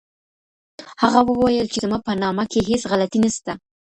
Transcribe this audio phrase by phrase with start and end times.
[1.01, 3.51] هغه وویل چي زما په نامه کي هیڅ غلطي نسته.